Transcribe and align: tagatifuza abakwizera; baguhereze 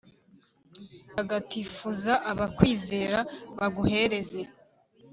tagatifuza 1.13 2.13
abakwizera; 2.31 3.19
baguhereze 3.59 4.41